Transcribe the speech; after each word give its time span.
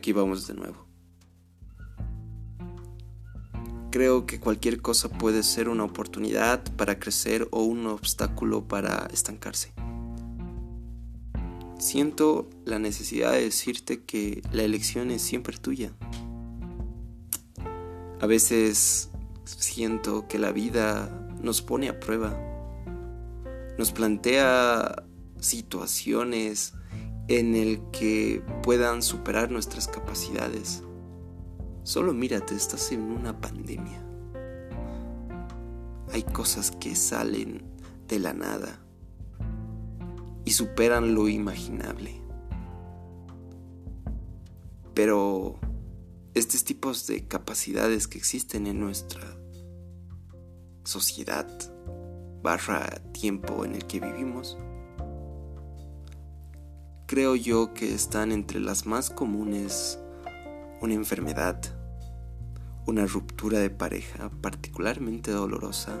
aquí 0.00 0.14
vamos 0.14 0.46
de 0.46 0.54
nuevo. 0.54 0.86
Creo 3.90 4.24
que 4.24 4.40
cualquier 4.40 4.80
cosa 4.80 5.10
puede 5.10 5.42
ser 5.42 5.68
una 5.68 5.84
oportunidad 5.84 6.62
para 6.76 6.98
crecer 6.98 7.46
o 7.50 7.64
un 7.64 7.86
obstáculo 7.86 8.66
para 8.66 9.08
estancarse. 9.12 9.74
Siento 11.78 12.48
la 12.64 12.78
necesidad 12.78 13.32
de 13.32 13.42
decirte 13.42 14.02
que 14.02 14.42
la 14.52 14.62
elección 14.62 15.10
es 15.10 15.20
siempre 15.20 15.58
tuya. 15.58 15.92
A 18.22 18.26
veces 18.26 19.10
siento 19.44 20.26
que 20.28 20.38
la 20.38 20.50
vida 20.50 21.28
nos 21.42 21.60
pone 21.60 21.90
a 21.90 22.00
prueba, 22.00 22.38
nos 23.76 23.92
plantea 23.92 25.04
situaciones 25.40 26.72
en 27.30 27.54
el 27.54 27.80
que 27.92 28.42
puedan 28.64 29.02
superar 29.02 29.52
nuestras 29.52 29.86
capacidades. 29.86 30.82
Solo 31.84 32.12
mírate, 32.12 32.56
estás 32.56 32.90
en 32.90 33.02
una 33.02 33.40
pandemia. 33.40 34.04
Hay 36.12 36.24
cosas 36.24 36.72
que 36.72 36.96
salen 36.96 37.62
de 38.08 38.18
la 38.18 38.34
nada 38.34 38.84
y 40.44 40.50
superan 40.50 41.14
lo 41.14 41.28
imaginable. 41.28 42.20
Pero 44.92 45.60
estos 46.34 46.64
tipos 46.64 47.06
de 47.06 47.28
capacidades 47.28 48.08
que 48.08 48.18
existen 48.18 48.66
en 48.66 48.80
nuestra 48.80 49.22
sociedad 50.82 51.46
barra 52.42 52.88
tiempo 53.12 53.64
en 53.64 53.76
el 53.76 53.86
que 53.86 54.00
vivimos 54.00 54.58
creo 57.10 57.34
yo 57.34 57.74
que 57.74 57.92
están 57.92 58.30
entre 58.30 58.60
las 58.60 58.86
más 58.86 59.10
comunes 59.10 59.98
una 60.80 60.94
enfermedad, 60.94 61.60
una 62.86 63.04
ruptura 63.04 63.58
de 63.58 63.68
pareja 63.68 64.30
particularmente 64.40 65.32
dolorosa, 65.32 66.00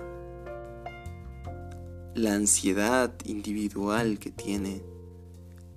la 2.14 2.34
ansiedad 2.34 3.12
individual 3.24 4.20
que 4.20 4.30
tiene, 4.30 4.84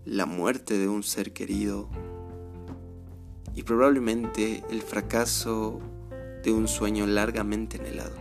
la 0.05 0.27
muerte 0.27 0.77
de 0.77 0.87
un 0.87 1.01
ser 1.01 1.33
querido 1.33 1.89
y 3.55 3.63
probablemente 3.63 4.63
el 4.69 4.83
fracaso 4.83 5.79
de 6.43 6.53
un 6.53 6.67
sueño 6.67 7.07
largamente 7.07 7.79
anhelado. 7.79 8.17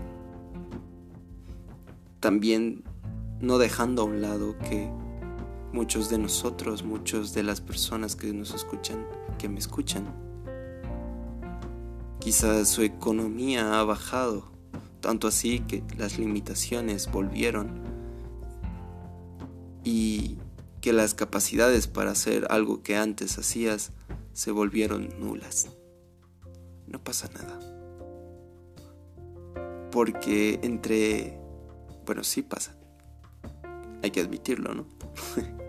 También 2.21 2.85
no 3.39 3.59
dejando 3.59 4.01
a 4.01 4.05
un 4.07 4.23
lado 4.23 4.57
que 4.61 5.02
muchos 5.73 6.11
de 6.11 6.19
nosotros, 6.19 6.83
muchos 6.85 7.33
de 7.33 7.43
las 7.43 7.61
personas 7.61 8.15
que 8.15 8.33
nos 8.33 8.55
escuchan, 8.55 9.07
que 9.39 9.49
me 9.49 9.59
escuchan. 9.59 10.05
Quizás 12.21 12.69
su 12.69 12.83
economía 12.83 13.81
ha 13.81 13.85
bajado, 13.85 14.53
tanto 15.01 15.27
así 15.27 15.61
que 15.61 15.83
las 15.97 16.19
limitaciones 16.19 17.11
volvieron 17.11 17.83
y 19.83 20.39
que 20.81 20.93
las 20.93 21.15
capacidades 21.15 21.87
para 21.87 22.13
hacer 22.13 22.47
algo 22.51 22.83
que 22.83 22.97
antes 22.97 23.39
hacías 23.39 23.93
se 24.33 24.51
volvieron 24.51 25.09
nulas. 25.19 25.69
No 26.87 27.03
pasa 27.03 27.29
nada. 27.35 27.59
Porque 29.91 30.61
entre... 30.63 31.39
Bueno, 32.07 32.25
sí 32.25 32.43
pasa. 32.43 32.77
Hay 34.03 34.11
que 34.11 34.21
admitirlo, 34.21 34.75
¿no? 34.75 34.87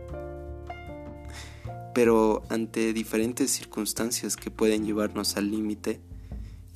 pero 1.94 2.44
ante 2.49 2.94
diferentes 2.94 3.52
circunstancias 3.52 4.36
que 4.36 4.52
pueden 4.52 4.86
llevarnos 4.86 5.37
al 5.37 5.52
límite 5.52 6.02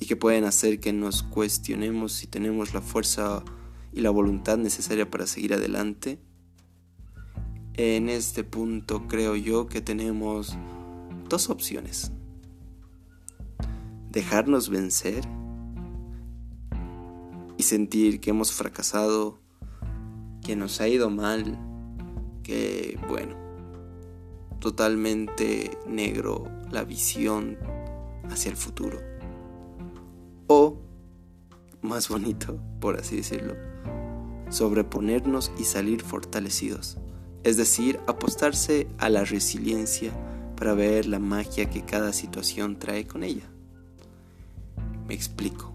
y 0.00 0.06
que 0.06 0.16
pueden 0.16 0.44
hacer 0.44 0.80
que 0.80 0.92
nos 0.92 1.22
cuestionemos 1.22 2.12
si 2.12 2.26
tenemos 2.26 2.74
la 2.74 2.80
fuerza 2.80 3.42
y 3.92 4.00
la 4.00 4.10
voluntad 4.10 4.58
necesaria 4.58 5.10
para 5.10 5.26
seguir 5.26 5.54
adelante, 5.54 6.18
en 7.74 8.08
este 8.08 8.44
punto 8.44 9.06
creo 9.08 9.36
yo 9.36 9.66
que 9.66 9.80
tenemos 9.80 10.56
dos 11.28 11.50
opciones. 11.50 12.12
Dejarnos 14.10 14.68
vencer 14.68 15.24
y 17.56 17.62
sentir 17.64 18.20
que 18.20 18.30
hemos 18.30 18.52
fracasado, 18.52 19.38
que 20.44 20.56
nos 20.56 20.80
ha 20.80 20.88
ido 20.88 21.10
mal, 21.10 21.58
que 22.42 22.98
bueno, 23.08 23.47
totalmente 24.60 25.78
negro 25.86 26.48
la 26.70 26.84
visión 26.84 27.58
hacia 28.30 28.50
el 28.50 28.56
futuro. 28.56 28.98
O, 30.46 30.78
más 31.82 32.08
bonito, 32.08 32.58
por 32.80 32.98
así 32.98 33.16
decirlo, 33.16 33.54
sobreponernos 34.50 35.52
y 35.58 35.64
salir 35.64 36.02
fortalecidos. 36.02 36.98
Es 37.44 37.56
decir, 37.56 38.00
apostarse 38.06 38.88
a 38.98 39.08
la 39.08 39.24
resiliencia 39.24 40.12
para 40.56 40.74
ver 40.74 41.06
la 41.06 41.18
magia 41.18 41.70
que 41.70 41.84
cada 41.84 42.12
situación 42.12 42.78
trae 42.78 43.06
con 43.06 43.22
ella. 43.22 43.48
Me 45.06 45.14
explico. 45.14 45.72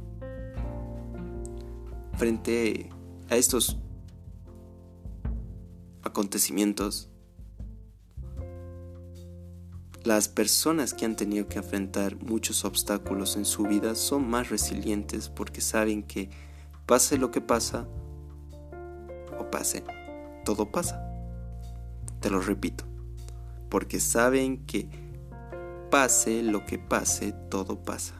Frente 2.17 2.89
a 3.29 3.37
estos 3.37 3.77
acontecimientos, 6.03 7.09
las 10.03 10.27
personas 10.27 10.93
que 10.93 11.05
han 11.05 11.15
tenido 11.15 11.47
que 11.47 11.59
enfrentar 11.59 12.17
muchos 12.17 12.65
obstáculos 12.65 13.37
en 13.37 13.45
su 13.45 13.63
vida 13.63 13.95
son 13.95 14.29
más 14.29 14.49
resilientes 14.49 15.29
porque 15.29 15.61
saben 15.61 16.03
que 16.03 16.29
pase 16.85 17.17
lo 17.17 17.31
que 17.31 17.39
pasa 17.39 17.87
o 19.39 19.49
pase, 19.49 19.83
todo 20.43 20.69
pasa. 20.71 21.01
Te 22.19 22.29
lo 22.29 22.41
repito, 22.41 22.83
porque 23.69 24.01
saben 24.01 24.65
que 24.65 24.89
pase 25.89 26.43
lo 26.43 26.65
que 26.65 26.79
pase, 26.79 27.33
todo 27.49 27.81
pasa. 27.81 28.15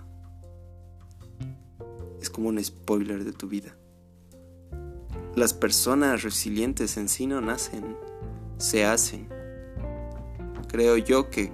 Es 2.21 2.29
como 2.29 2.47
un 2.47 2.63
spoiler 2.63 3.25
de 3.25 3.33
tu 3.33 3.49
vida. 3.49 3.75
Las 5.35 5.53
personas 5.53 6.23
resilientes 6.23 6.95
en 6.95 7.09
sí 7.09 7.27
no 7.27 7.41
nacen, 7.41 7.97
se 8.57 8.85
hacen. 8.85 9.27
Creo 10.69 10.95
yo 10.97 11.29
que 11.29 11.51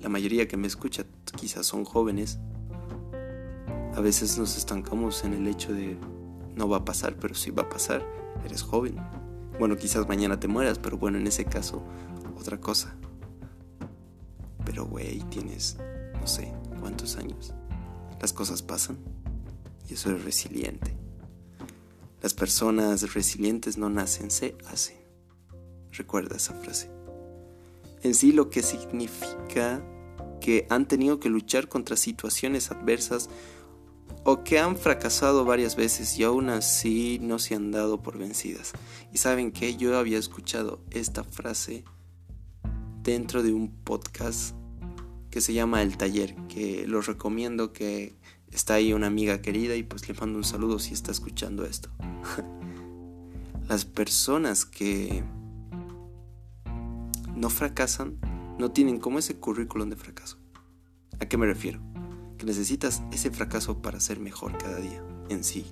la 0.00 0.08
mayoría 0.08 0.48
que 0.48 0.56
me 0.56 0.66
escucha 0.66 1.04
quizás 1.36 1.66
son 1.66 1.84
jóvenes, 1.84 2.38
a 3.94 4.00
veces 4.00 4.38
nos 4.38 4.56
estancamos 4.56 5.24
en 5.24 5.34
el 5.34 5.46
hecho 5.46 5.72
de 5.72 5.98
no 6.54 6.68
va 6.68 6.78
a 6.78 6.84
pasar, 6.84 7.16
pero 7.16 7.34
sí 7.34 7.50
va 7.50 7.64
a 7.64 7.68
pasar, 7.68 8.04
eres 8.44 8.62
joven. 8.62 8.96
Bueno, 9.58 9.76
quizás 9.76 10.08
mañana 10.08 10.40
te 10.40 10.48
mueras, 10.48 10.78
pero 10.78 10.96
bueno, 10.96 11.18
en 11.18 11.26
ese 11.26 11.44
caso, 11.44 11.82
otra 12.38 12.58
cosa. 12.58 12.94
Pero 14.64 14.86
güey, 14.86 15.20
tienes, 15.30 15.76
no 16.18 16.26
sé, 16.26 16.52
cuántos 16.80 17.16
años. 17.16 17.52
Las 18.20 18.32
cosas 18.32 18.62
pasan 18.62 18.98
y 19.88 19.94
eso 19.94 20.10
es 20.10 20.24
resiliente. 20.24 20.96
Las 22.22 22.34
personas 22.34 23.14
resilientes 23.14 23.76
no 23.76 23.90
nacen, 23.90 24.30
se 24.30 24.56
hacen. 24.66 24.96
Recuerda 25.92 26.36
esa 26.36 26.54
frase 26.54 26.99
en 28.02 28.14
sí 28.14 28.32
lo 28.32 28.50
que 28.50 28.62
significa 28.62 29.82
que 30.40 30.66
han 30.70 30.88
tenido 30.88 31.20
que 31.20 31.28
luchar 31.28 31.68
contra 31.68 31.96
situaciones 31.96 32.70
adversas 32.70 33.28
o 34.24 34.42
que 34.44 34.58
han 34.58 34.76
fracasado 34.76 35.44
varias 35.44 35.76
veces 35.76 36.18
y 36.18 36.24
aún 36.24 36.50
así 36.50 37.18
no 37.22 37.38
se 37.38 37.54
han 37.54 37.70
dado 37.70 38.02
por 38.02 38.18
vencidas. 38.18 38.72
Y 39.12 39.18
saben 39.18 39.52
que 39.52 39.76
yo 39.76 39.96
había 39.98 40.18
escuchado 40.18 40.80
esta 40.90 41.24
frase 41.24 41.84
dentro 43.02 43.42
de 43.42 43.52
un 43.52 43.70
podcast 43.70 44.54
que 45.30 45.40
se 45.40 45.52
llama 45.52 45.82
El 45.82 45.96
Taller, 45.96 46.34
que 46.48 46.86
lo 46.86 47.00
recomiendo 47.00 47.72
que 47.72 48.14
está 48.50 48.74
ahí 48.74 48.92
una 48.92 49.06
amiga 49.06 49.40
querida 49.40 49.76
y 49.76 49.82
pues 49.82 50.08
le 50.08 50.14
mando 50.14 50.38
un 50.38 50.44
saludo 50.44 50.78
si 50.78 50.92
está 50.92 51.12
escuchando 51.12 51.64
esto. 51.64 51.90
Las 53.68 53.84
personas 53.84 54.64
que 54.66 55.22
no 57.40 57.48
fracasan, 57.48 58.18
no 58.58 58.70
tienen 58.70 58.98
como 58.98 59.18
ese 59.18 59.36
currículum 59.36 59.88
de 59.88 59.96
fracaso. 59.96 60.36
¿A 61.20 61.26
qué 61.26 61.38
me 61.38 61.46
refiero? 61.46 61.80
Que 62.36 62.44
necesitas 62.44 63.02
ese 63.12 63.30
fracaso 63.30 63.80
para 63.80 63.98
ser 63.98 64.20
mejor 64.20 64.58
cada 64.58 64.76
día, 64.76 65.02
en 65.30 65.42
sí. 65.42 65.64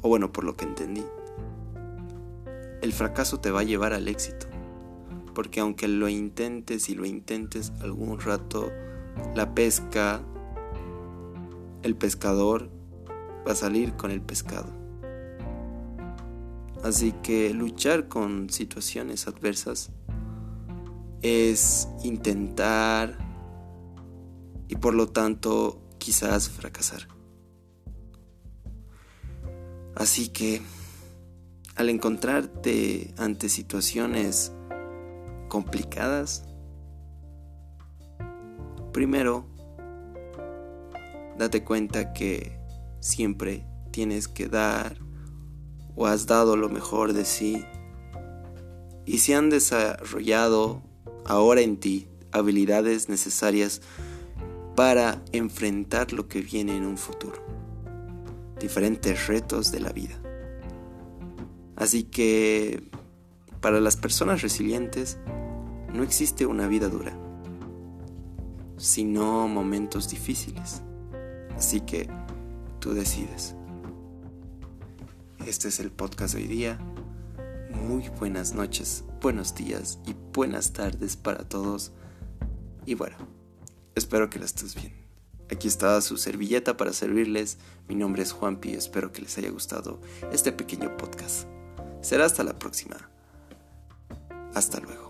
O 0.00 0.08
bueno, 0.08 0.32
por 0.32 0.44
lo 0.44 0.56
que 0.56 0.64
entendí. 0.64 1.04
El 2.80 2.94
fracaso 2.94 3.38
te 3.38 3.50
va 3.50 3.60
a 3.60 3.64
llevar 3.64 3.92
al 3.92 4.08
éxito. 4.08 4.46
Porque 5.34 5.60
aunque 5.60 5.88
lo 5.88 6.08
intentes 6.08 6.88
y 6.88 6.94
lo 6.94 7.04
intentes 7.04 7.70
algún 7.82 8.18
rato, 8.18 8.72
la 9.34 9.54
pesca, 9.54 10.22
el 11.82 11.96
pescador 11.96 12.70
va 13.46 13.52
a 13.52 13.56
salir 13.56 13.92
con 13.92 14.10
el 14.10 14.22
pescado. 14.22 14.72
Así 16.82 17.12
que 17.22 17.52
luchar 17.52 18.08
con 18.08 18.48
situaciones 18.48 19.28
adversas 19.28 19.92
es 21.22 21.88
intentar 22.02 23.18
y 24.68 24.76
por 24.76 24.94
lo 24.94 25.08
tanto 25.08 25.82
quizás 25.98 26.48
fracasar. 26.48 27.08
Así 29.94 30.28
que 30.28 30.62
al 31.76 31.88
encontrarte 31.88 33.12
ante 33.18 33.48
situaciones 33.48 34.52
complicadas, 35.48 36.44
primero, 38.92 39.46
date 41.38 41.64
cuenta 41.64 42.12
que 42.12 42.58
siempre 43.00 43.66
tienes 43.90 44.28
que 44.28 44.48
dar 44.48 44.98
o 45.96 46.06
has 46.06 46.26
dado 46.26 46.56
lo 46.56 46.68
mejor 46.68 47.12
de 47.12 47.24
sí 47.24 47.64
y 49.04 49.18
se 49.18 49.34
han 49.34 49.50
desarrollado 49.50 50.82
ahora 51.24 51.60
en 51.60 51.76
ti 51.78 52.08
habilidades 52.32 53.08
necesarias 53.08 53.82
para 54.76 55.22
enfrentar 55.32 56.12
lo 56.12 56.28
que 56.28 56.40
viene 56.40 56.76
en 56.76 56.86
un 56.86 56.96
futuro, 56.96 57.44
diferentes 58.58 59.26
retos 59.26 59.72
de 59.72 59.80
la 59.80 59.92
vida. 59.92 60.20
Así 61.76 62.04
que 62.04 62.90
para 63.60 63.80
las 63.80 63.96
personas 63.96 64.42
resilientes 64.42 65.18
no 65.92 66.02
existe 66.02 66.46
una 66.46 66.68
vida 66.68 66.88
dura, 66.88 67.16
sino 68.76 69.48
momentos 69.48 70.08
difíciles. 70.08 70.82
Así 71.56 71.80
que 71.80 72.08
tú 72.78 72.94
decides. 72.94 73.54
Este 75.46 75.68
es 75.68 75.80
el 75.80 75.90
podcast 75.90 76.34
de 76.34 76.42
hoy 76.42 76.48
día. 76.48 76.78
Muy 77.80 78.08
buenas 78.10 78.52
noches, 78.52 79.04
buenos 79.22 79.54
días 79.54 79.98
y 80.06 80.14
buenas 80.34 80.72
tardes 80.72 81.16
para 81.16 81.48
todos. 81.48 81.92
Y 82.84 82.94
bueno, 82.94 83.16
espero 83.94 84.28
que 84.28 84.38
la 84.38 84.44
estés 84.44 84.74
bien. 84.74 84.92
Aquí 85.50 85.66
está 85.66 86.00
su 86.02 86.18
servilleta 86.18 86.76
para 86.76 86.92
servirles. 86.92 87.58
Mi 87.88 87.94
nombre 87.94 88.22
es 88.22 88.32
Juanpi 88.32 88.72
espero 88.72 89.12
que 89.12 89.22
les 89.22 89.36
haya 89.38 89.50
gustado 89.50 90.00
este 90.30 90.52
pequeño 90.52 90.96
podcast. 90.96 91.48
Será 92.02 92.26
hasta 92.26 92.44
la 92.44 92.58
próxima. 92.58 93.10
Hasta 94.54 94.78
luego. 94.80 95.09